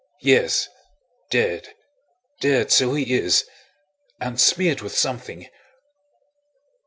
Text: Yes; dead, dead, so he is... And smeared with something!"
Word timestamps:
Yes; 0.23 0.67
dead, 1.29 1.75
dead, 2.39 2.71
so 2.71 2.95
he 2.95 3.13
is... 3.13 3.45
And 4.19 4.41
smeared 4.41 4.81
with 4.81 4.97
something!" 4.97 5.47